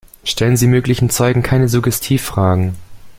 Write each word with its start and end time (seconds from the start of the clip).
Stellen 0.23 0.57
Sie 0.57 0.65
möglichen 0.65 1.11
Zeugen 1.11 1.43
keine 1.43 1.69
Suggestivfragen. 1.69 2.73